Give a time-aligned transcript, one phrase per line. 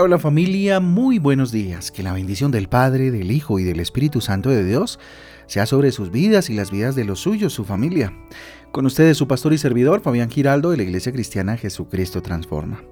[0.00, 1.90] Hola, familia, muy buenos días.
[1.90, 5.00] Que la bendición del Padre, del Hijo y del Espíritu Santo de Dios
[5.48, 8.12] sea sobre sus vidas y las vidas de los suyos, su familia.
[8.70, 12.82] Con ustedes su pastor y servidor, Fabián Giraldo, de la Iglesia Cristiana Jesucristo Transforma.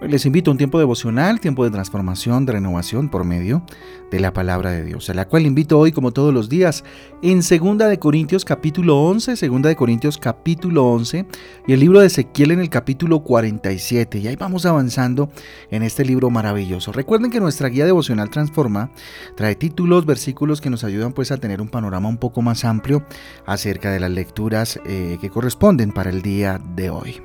[0.00, 3.62] Les invito a un tiempo devocional, tiempo de transformación, de renovación por medio
[4.10, 6.82] de la palabra de Dios, a la cual invito hoy, como todos los días,
[7.20, 11.26] en 2 de Corintios capítulo 11, 2 de Corintios capítulo 11
[11.66, 14.18] y el libro de Ezequiel en el capítulo 47.
[14.18, 15.28] Y ahí vamos avanzando
[15.70, 16.90] en este libro maravilloso.
[16.90, 18.92] Recuerden que nuestra guía devocional Transforma
[19.36, 23.04] trae títulos, versículos que nos ayudan pues a tener un panorama un poco más amplio
[23.46, 27.20] acerca de las lecturas eh, que corresponden para el día de hoy.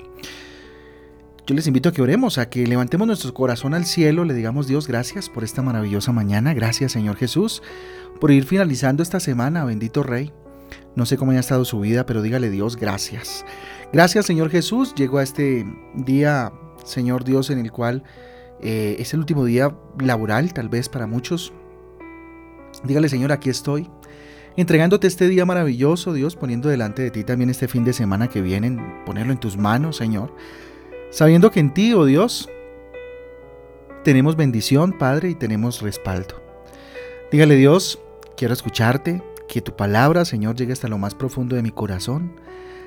[1.46, 4.66] Yo les invito a que oremos, a que levantemos nuestro corazón al cielo, le digamos
[4.66, 7.62] Dios gracias por esta maravillosa mañana, gracias Señor Jesús
[8.22, 10.32] por ir finalizando esta semana, bendito Rey.
[10.96, 13.44] No sé cómo haya estado su vida, pero dígale Dios gracias.
[13.92, 16.54] Gracias Señor Jesús, llego a este día,
[16.86, 18.04] Señor Dios, en el cual
[18.62, 21.52] eh, es el último día laboral, tal vez para muchos.
[22.86, 23.90] Dígale Señor, aquí estoy
[24.62, 28.42] entregándote este día maravilloso, Dios, poniendo delante de ti también este fin de semana que
[28.42, 30.34] viene, ponerlo en tus manos, Señor,
[31.10, 32.50] sabiendo que en ti, oh Dios,
[34.04, 36.42] tenemos bendición, Padre, y tenemos respaldo.
[37.32, 38.00] Dígale, Dios,
[38.38, 42.34] quiero escucharte, que tu palabra, Señor, llegue hasta lo más profundo de mi corazón.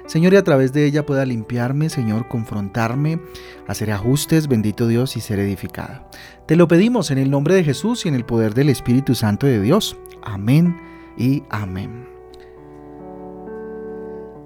[0.07, 3.21] Señor, y a través de ella pueda limpiarme, Señor, confrontarme,
[3.67, 6.09] hacer ajustes, bendito Dios, y ser edificada.
[6.47, 9.47] Te lo pedimos en el nombre de Jesús y en el poder del Espíritu Santo
[9.47, 9.97] de Dios.
[10.23, 10.86] Amén
[11.17, 12.09] y amén.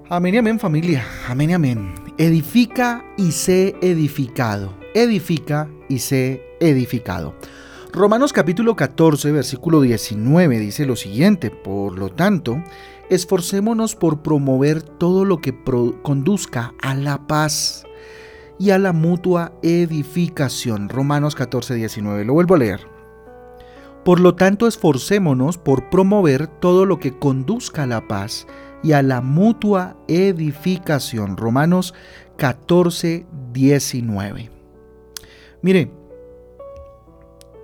[0.09, 1.93] Amén y amén familia, amén y amén.
[2.17, 4.73] Edifica y sé edificado.
[4.93, 7.33] Edifica y sé edificado.
[7.93, 12.61] Romanos capítulo 14, versículo 19 dice lo siguiente, por lo tanto,
[13.09, 15.53] esforcémonos por promover todo lo que
[16.01, 17.85] conduzca a la paz
[18.59, 20.87] y a la mutua edificación.
[20.87, 22.90] Romanos 14, 19, lo vuelvo a leer.
[24.03, 28.47] Por lo tanto, esforcémonos por promover todo lo que conduzca a la paz
[28.83, 31.37] y a la mutua edificación.
[31.37, 31.93] Romanos
[32.37, 34.49] 14, 19.
[35.61, 35.91] Mire,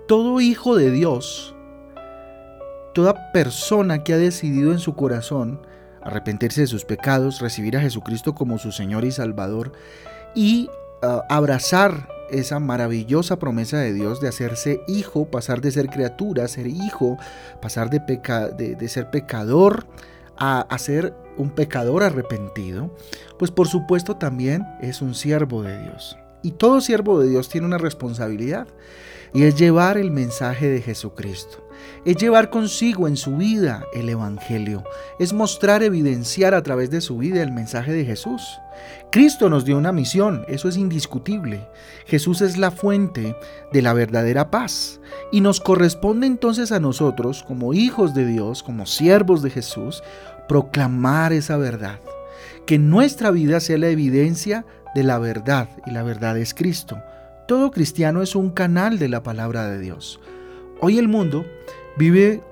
[0.06, 1.56] todo hijo de Dios,
[2.94, 5.60] toda persona que ha decidido en su corazón
[6.02, 9.72] arrepentirse de sus pecados, recibir a Jesucristo como su Señor y Salvador
[10.34, 10.70] y
[11.02, 16.48] ah, abrazar esa maravillosa promesa de Dios de hacerse hijo, pasar de ser criatura a
[16.48, 17.16] ser hijo,
[17.60, 19.86] pasar de, ser pecador
[20.36, 22.94] a, a ser un pecador arrepentido,
[23.38, 26.16] pues por supuesto también es un siervo de Dios.
[26.42, 28.68] Y todo siervo de Dios tiene una responsabilidad
[29.32, 31.64] y es llevar el mensaje de Jesucristo.
[32.04, 34.84] Es llevar consigo en su vida el Evangelio.
[35.18, 38.42] Es mostrar, evidenciar a través de su vida el mensaje de Jesús.
[39.10, 41.68] Cristo nos dio una misión, eso es indiscutible.
[42.06, 43.36] Jesús es la fuente
[43.72, 45.00] de la verdadera paz.
[45.32, 50.02] Y nos corresponde entonces a nosotros, como hijos de Dios, como siervos de Jesús,
[50.48, 52.00] proclamar esa verdad.
[52.66, 57.02] Que nuestra vida sea la evidencia de la verdad, y la verdad es Cristo.
[57.46, 60.20] Todo cristiano es un canal de la palabra de Dios.
[60.80, 61.44] Hoy el mundo
[61.96, 62.42] vive,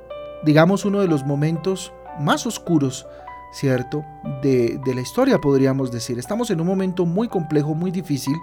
[0.45, 3.07] digamos, uno de los momentos más oscuros,
[3.53, 4.05] ¿cierto?
[4.43, 6.19] De, la historia, podríamos decir.
[6.19, 8.35] Estamos en un momento muy complejo, muy difícil,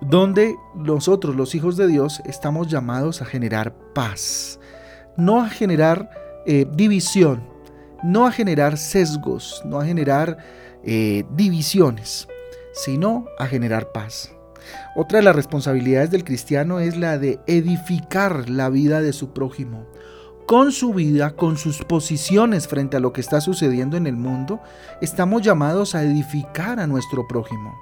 [0.00, 4.60] donde nosotros, los hijos de Dios, estamos llamados a generar paz,
[5.16, 6.10] no a generar
[6.46, 7.42] eh, división,
[8.02, 10.38] no a generar sesgos, no a generar
[10.84, 12.28] eh, divisiones,
[12.78, 14.32] sino a generar paz.
[14.94, 19.86] Otra de las responsabilidades del cristiano es la de edificar la vida de su prójimo.
[20.46, 24.60] Con su vida, con sus posiciones frente a lo que está sucediendo en el mundo,
[25.00, 27.76] estamos llamados a edificar a nuestro prójimo.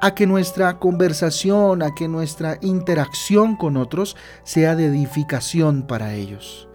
[0.00, 6.68] A que nuestra conversación, a que nuestra interacción con otros sea de edificación para ellos.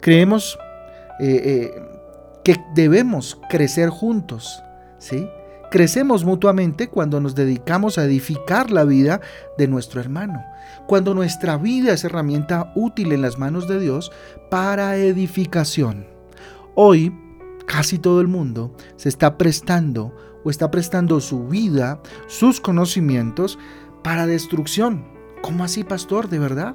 [0.00, 0.58] Creemos
[1.18, 1.82] eh, eh,
[2.44, 4.62] que debemos crecer juntos,
[4.98, 5.28] ¿sí?
[5.70, 9.20] Crecemos mutuamente cuando nos dedicamos a edificar la vida
[9.56, 10.44] de nuestro hermano,
[10.88, 14.10] cuando nuestra vida es herramienta útil en las manos de Dios
[14.50, 16.08] para edificación.
[16.74, 17.16] Hoy,
[17.66, 20.12] casi todo el mundo se está prestando
[20.42, 23.56] o está prestando su vida, sus conocimientos
[24.02, 25.04] para destrucción.
[25.40, 26.28] ¿Cómo así, pastor?
[26.28, 26.74] ¿De verdad?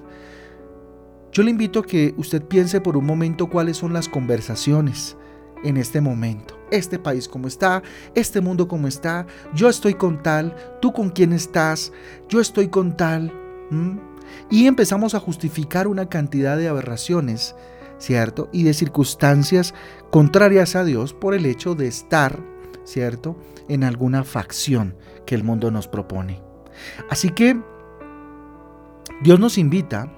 [1.34, 5.18] Yo le invito a que usted piense por un momento cuáles son las conversaciones
[5.66, 6.55] en este momento.
[6.72, 7.84] Este país como está,
[8.16, 11.92] este mundo como está, yo estoy con tal, tú con quién estás,
[12.28, 13.32] yo estoy con tal.
[14.50, 17.56] Y empezamos a justificar una cantidad de aberraciones,
[17.98, 18.50] ¿cierto?
[18.52, 19.74] Y de circunstancias
[20.12, 22.40] contrarias a Dios por el hecho de estar,
[22.84, 23.38] ¿cierto?
[23.68, 24.96] En alguna facción
[25.26, 26.42] que el mundo nos propone.
[27.10, 27.60] Así que
[29.24, 30.12] Dios nos invita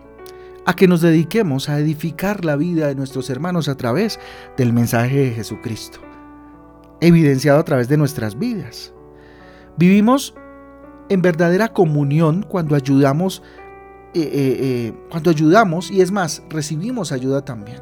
[0.65, 4.19] a que nos dediquemos a edificar la vida de nuestros hermanos a través
[4.57, 5.99] del mensaje de Jesucristo,
[7.01, 8.93] evidenciado a través de nuestras vidas.
[9.77, 10.33] Vivimos
[11.09, 13.41] en verdadera comunión cuando ayudamos,
[14.13, 17.81] eh, eh, eh, cuando ayudamos y es más, recibimos ayuda también,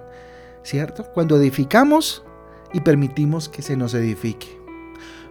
[0.64, 1.06] ¿cierto?
[1.14, 2.24] Cuando edificamos
[2.74, 4.60] y permitimos que se nos edifique.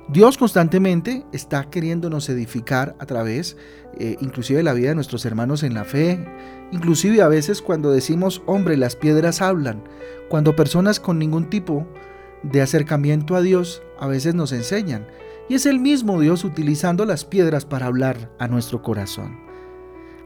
[0.08, 3.56] Dios constantemente está queriéndonos edificar a través,
[3.98, 6.22] inclusive de la vida de nuestros hermanos en la fe,
[6.72, 9.82] inclusive a veces cuando decimos, hombre, las piedras hablan,
[10.28, 12.13] cuando personas con ningún tipo de
[12.62, 15.06] acercamiento a Dios a veces nos enseñan
[15.48, 19.38] y es el mismo Dios utilizando las piedras para hablar a nuestro corazón.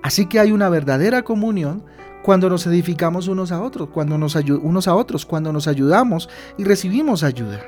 [0.03, 1.85] Así que hay una verdadera comunión
[2.23, 6.65] cuando nos edificamos unos a otros, cuando nos unos a otros, cuando nos ayudamos y
[6.65, 7.61] recibimos ayuda.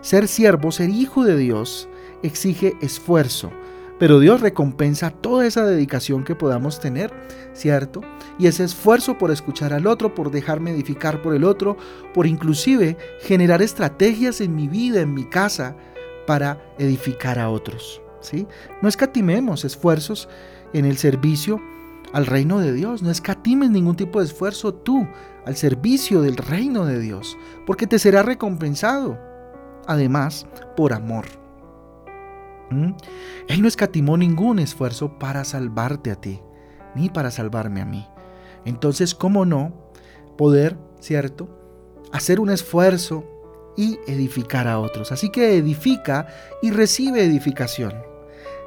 [0.00, 1.88] Ser siervo, ser hijo de Dios,
[2.22, 3.50] exige esfuerzo,
[3.98, 7.12] pero Dios recompensa toda esa dedicación que podamos tener,
[7.52, 8.00] ¿cierto?
[8.38, 11.76] Y ese esfuerzo por escuchar al otro, por dejarme edificar por el otro,
[12.14, 15.76] por inclusive generar estrategias en mi vida, en mi casa,
[16.26, 18.02] para edificar a otros.
[18.20, 18.46] ¿sí?
[18.82, 20.28] No escatimemos esfuerzos
[20.72, 21.60] en el servicio
[22.12, 23.02] al reino de Dios.
[23.02, 25.08] No escatimes ningún tipo de esfuerzo tú
[25.46, 27.36] al servicio del reino de Dios,
[27.66, 29.18] porque te será recompensado.
[29.86, 30.46] Además,
[30.76, 31.47] por amor.
[32.70, 32.92] ¿Mm?
[33.48, 36.40] Él no escatimó ningún esfuerzo para salvarte a ti,
[36.94, 38.06] ni para salvarme a mí.
[38.64, 39.72] Entonces, ¿cómo no
[40.36, 41.48] poder, cierto,
[42.12, 43.24] hacer un esfuerzo
[43.78, 45.12] y edificar a otros.
[45.12, 46.26] Así que edifica
[46.60, 47.94] y recibe edificación.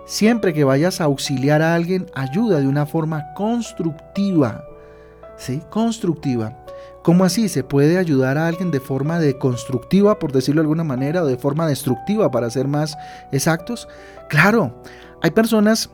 [0.06, 4.64] Siempre que vayas a auxiliar a alguien, ayuda de una forma constructiva.
[5.38, 5.62] ¿Sí?
[5.70, 6.61] Constructiva.
[7.04, 11.24] ¿Cómo así se puede ayudar a alguien de forma deconstructiva, por decirlo de alguna manera,
[11.24, 12.96] o de forma destructiva, para ser más
[13.32, 13.88] exactos?
[14.30, 14.82] Claro,
[15.22, 15.90] hay personas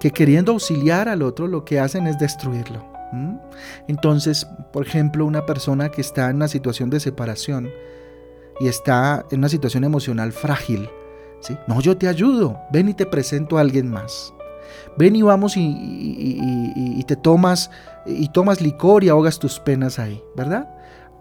[0.00, 2.84] que queriendo auxiliar al otro lo que hacen es destruirlo.
[3.86, 7.70] Entonces, por ejemplo, una persona que está en una situación de separación,
[8.60, 10.88] y está en una situación emocional frágil,
[11.40, 11.56] ¿sí?
[11.66, 14.32] no, yo te ayudo, ven y te presento a alguien más.
[14.96, 17.70] Ven y vamos y, te tomas
[18.04, 20.68] y tomas licor y ahogas tus penas ahí, ¿verdad?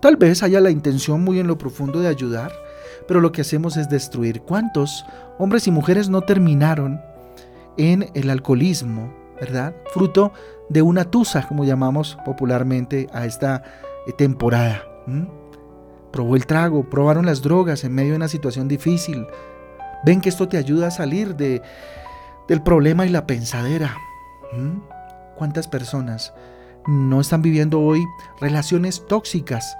[0.01, 2.51] Tal vez haya la intención muy en lo profundo de ayudar,
[3.07, 4.41] pero lo que hacemos es destruir.
[4.41, 5.05] ¿Cuántos
[5.37, 7.01] hombres y mujeres no terminaron
[7.77, 9.75] en el alcoholismo, ¿verdad?
[9.93, 10.31] Fruto
[10.69, 13.63] de una tusa, como llamamos popularmente a esta
[14.07, 14.83] eh, temporada
[16.15, 19.27] probó el trago, probaron las drogas en medio de una situación difícil.
[20.05, 21.61] Ven que esto te ayuda a salir de,
[22.47, 23.97] del problema y la pensadera.
[24.53, 24.79] ¿Mm?
[25.35, 26.33] ¿Cuántas personas
[26.87, 28.03] no están viviendo hoy
[28.39, 29.77] relaciones tóxicas?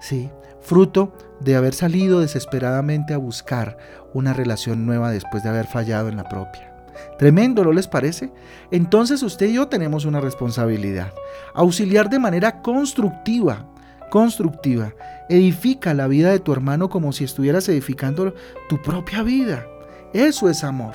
[0.00, 0.30] Sí,
[0.60, 3.76] fruto de haber salido desesperadamente a buscar
[4.14, 6.72] una relación nueva después de haber fallado en la propia.
[7.18, 8.32] Tremendo, ¿no les parece?
[8.70, 11.12] Entonces usted y yo tenemos una responsabilidad.
[11.54, 13.66] Auxiliar de manera constructiva
[14.10, 14.94] constructiva.
[15.28, 18.34] Edifica la vida de tu hermano como si estuvieras edificando
[18.68, 19.66] tu propia vida.
[20.12, 20.94] Eso es amor.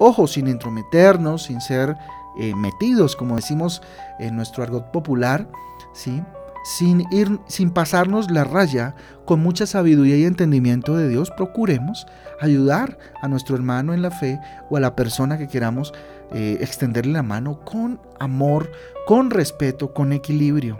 [0.00, 1.96] Ojo, sin entrometernos, sin ser
[2.38, 3.82] eh, metidos, como decimos
[4.18, 5.46] en nuestro argot popular,
[5.92, 6.22] ¿sí?
[6.64, 8.94] sin, ir, sin pasarnos la raya,
[9.26, 12.06] con mucha sabiduría y entendimiento de Dios, procuremos
[12.40, 14.40] ayudar a nuestro hermano en la fe
[14.70, 15.92] o a la persona que queramos
[16.32, 18.72] eh, extenderle la mano con amor,
[19.06, 20.78] con respeto, con equilibrio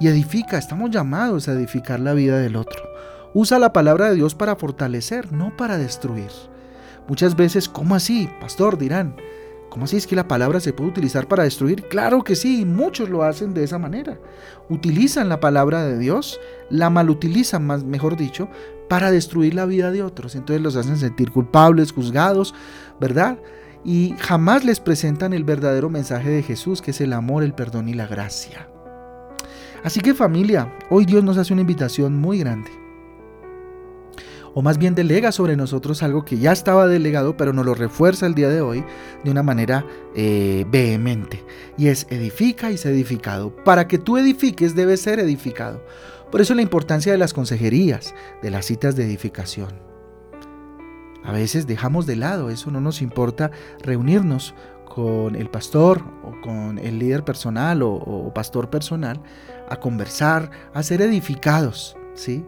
[0.00, 2.82] y edifica, estamos llamados a edificar la vida del otro.
[3.34, 6.30] Usa la palabra de Dios para fortalecer, no para destruir.
[7.08, 8.28] Muchas veces, ¿cómo así?
[8.38, 9.16] Pastor, dirán,
[9.70, 11.88] ¿cómo así es que la palabra se puede utilizar para destruir?
[11.88, 14.20] Claro que sí, muchos lo hacen de esa manera.
[14.68, 16.38] Utilizan la palabra de Dios,
[16.68, 18.48] la malutilizan, más, mejor dicho,
[18.90, 20.34] para destruir la vida de otros.
[20.34, 22.54] Entonces los hacen sentir culpables, juzgados,
[23.00, 23.38] ¿verdad?
[23.84, 27.88] Y jamás les presentan el verdadero mensaje de Jesús, que es el amor, el perdón
[27.88, 28.68] y la gracia.
[29.82, 32.87] Así que familia, hoy Dios nos hace una invitación muy grande.
[34.58, 38.26] O más bien delega sobre nosotros algo que ya estaba delegado, pero nos lo refuerza
[38.26, 38.84] el día de hoy
[39.22, 39.86] de una manera
[40.16, 41.44] eh, vehemente.
[41.76, 43.54] Y es edifica y se edificado.
[43.54, 45.80] Para que tú edifiques debe ser edificado.
[46.32, 49.80] Por eso la importancia de las consejerías, de las citas de edificación.
[51.22, 53.52] A veces dejamos de lado, eso no nos importa
[53.84, 59.22] reunirnos con el pastor o con el líder personal o, pastor personal
[59.68, 61.96] a conversar, a ser edificados.
[62.14, 62.44] ¿sí?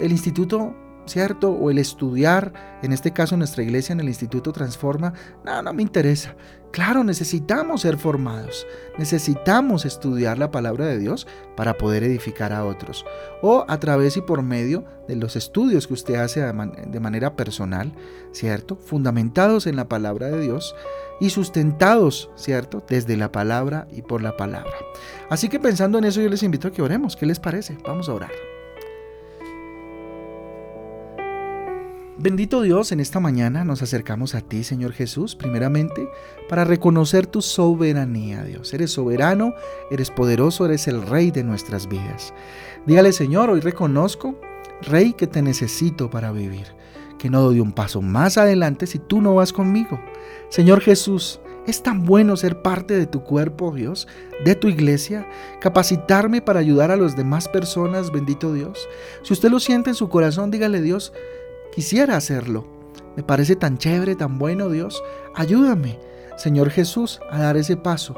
[0.00, 0.74] El instituto
[1.06, 1.50] ¿cierto?
[1.50, 5.12] O el estudiar, en este caso nuestra iglesia en el Instituto Transforma,
[5.44, 6.34] no, no me interesa.
[6.74, 8.66] Claro, necesitamos ser formados,
[8.98, 11.24] necesitamos estudiar la palabra de Dios
[11.56, 13.06] para poder edificar a otros.
[13.42, 17.94] O a través y por medio de los estudios que usted hace de manera personal,
[18.32, 18.74] ¿cierto?
[18.74, 20.74] Fundamentados en la palabra de Dios
[21.20, 22.84] y sustentados, ¿cierto?
[22.88, 24.74] Desde la palabra y por la palabra.
[25.30, 27.14] Así que pensando en eso yo les invito a que oremos.
[27.14, 27.78] ¿Qué les parece?
[27.84, 28.53] Vamos a orar.
[32.24, 36.08] Bendito Dios, en esta mañana nos acercamos a ti, Señor Jesús, primeramente
[36.48, 38.72] para reconocer tu soberanía, Dios.
[38.72, 39.52] Eres soberano,
[39.90, 42.32] eres poderoso, eres el Rey de nuestras vidas.
[42.86, 44.40] Dígale, Señor, hoy reconozco,
[44.80, 46.64] Rey, que te necesito para vivir,
[47.18, 50.00] que no doy un paso más adelante si tú no vas conmigo.
[50.48, 54.08] Señor Jesús, es tan bueno ser parte de tu cuerpo, Dios,
[54.44, 55.26] de tu iglesia,
[55.60, 58.88] capacitarme para ayudar a las demás personas, bendito Dios.
[59.22, 61.12] Si usted lo siente en su corazón, dígale, Dios,
[61.74, 62.66] Quisiera hacerlo.
[63.16, 65.02] Me parece tan chévere, tan bueno, Dios.
[65.34, 65.98] Ayúdame,
[66.36, 68.14] Señor Jesús, a dar ese paso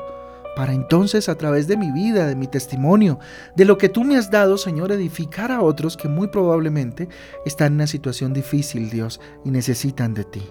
[0.56, 3.18] para entonces a través de mi vida, de mi testimonio,
[3.54, 7.10] de lo que tú me has dado, Señor, edificar a otros que muy probablemente
[7.44, 10.42] están en una situación difícil, Dios, y necesitan de ti.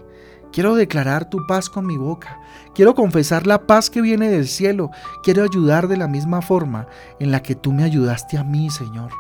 [0.54, 2.40] Quiero declarar tu paz con mi boca.
[2.76, 4.92] Quiero confesar la paz que viene del cielo.
[5.24, 6.88] Quiero ayudar de la misma forma
[7.20, 9.12] en la que tú me ayudaste a mí, Señor.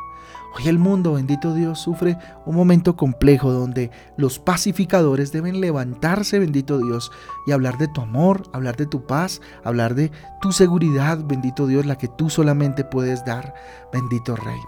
[0.57, 6.79] Hoy el mundo, bendito Dios, sufre un momento complejo donde los pacificadores deben levantarse, bendito
[6.79, 7.11] Dios,
[7.45, 11.85] y hablar de tu amor, hablar de tu paz, hablar de tu seguridad, bendito Dios,
[11.85, 13.53] la que tú solamente puedes dar,
[13.91, 14.59] bendito Rey.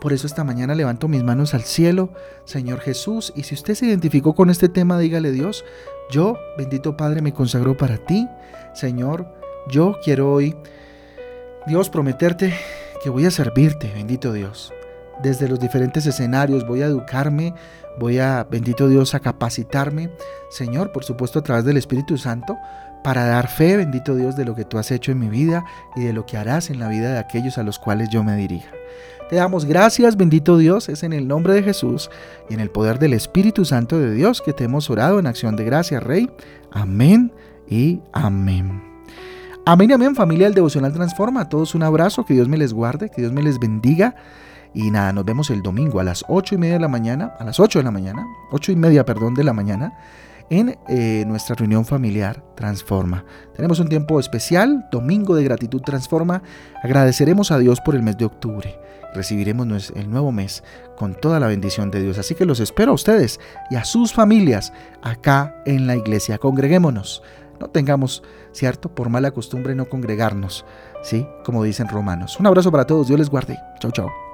[0.00, 2.12] Por eso esta mañana levanto mis manos al cielo,
[2.44, 5.64] Señor Jesús, y si usted se identificó con este tema, dígale Dios,
[6.10, 8.26] yo, bendito Padre, me consagro para ti,
[8.74, 9.32] Señor,
[9.68, 10.56] yo quiero hoy,
[11.68, 12.54] Dios, prometerte
[13.04, 14.72] que voy a servirte, bendito Dios
[15.22, 17.54] desde los diferentes escenarios, voy a educarme,
[17.98, 20.10] voy a, bendito Dios, a capacitarme,
[20.50, 22.56] Señor, por supuesto a través del Espíritu Santo,
[23.02, 25.64] para dar fe, bendito Dios, de lo que tú has hecho en mi vida
[25.96, 28.36] y de lo que harás en la vida de aquellos a los cuales yo me
[28.36, 28.70] dirija.
[29.28, 32.10] Te damos gracias, bendito Dios, es en el nombre de Jesús
[32.48, 35.54] y en el poder del Espíritu Santo de Dios que te hemos orado en acción
[35.54, 36.30] de gracia, Rey.
[36.70, 37.32] Amén
[37.68, 38.82] y amén.
[39.66, 41.42] Amén y amén, familia del Devocional Transforma.
[41.42, 44.16] A todos un abrazo, que Dios me les guarde, que Dios me les bendiga.
[44.74, 47.44] Y nada, nos vemos el domingo a las 8 y media de la mañana, a
[47.44, 49.98] las 8 de la mañana, 8 y media, perdón, de la mañana,
[50.50, 53.24] en eh, nuestra reunión familiar Transforma.
[53.54, 56.42] Tenemos un tiempo especial, Domingo de Gratitud Transforma.
[56.82, 58.78] Agradeceremos a Dios por el mes de octubre.
[59.14, 60.62] Recibiremos el nuevo mes
[60.96, 62.18] con toda la bendición de Dios.
[62.18, 64.72] Así que los espero a ustedes y a sus familias
[65.02, 66.38] acá en la iglesia.
[66.38, 67.22] Congreguémonos.
[67.60, 68.22] No tengamos,
[68.52, 70.64] cierto, por mala costumbre no congregarnos,
[71.02, 71.26] ¿sí?
[71.44, 72.38] Como dicen romanos.
[72.38, 73.08] Un abrazo para todos.
[73.08, 73.58] Dios les guarde.
[73.80, 74.27] Chau, chau.